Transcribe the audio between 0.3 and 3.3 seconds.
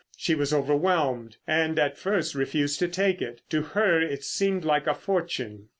was overwhelmed, and at first refused to take